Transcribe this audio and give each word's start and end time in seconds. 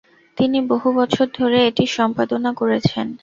তিনি 0.37 0.57
বহু 0.71 0.87
বছর 0.99 1.25
ধরে 1.37 1.57
এটির 1.67 1.91
সম্পাদনা 1.97 2.51
করেছেন। 2.53 3.07